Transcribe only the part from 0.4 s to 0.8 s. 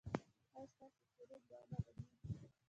ایا